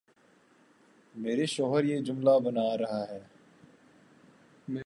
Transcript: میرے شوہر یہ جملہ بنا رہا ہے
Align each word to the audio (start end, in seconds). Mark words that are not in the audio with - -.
میرے 1.15 1.45
شوہر 1.45 1.83
یہ 1.83 1.99
جملہ 1.99 2.39
بنا 2.39 2.77
رہا 2.77 3.03
ہے 3.09 3.19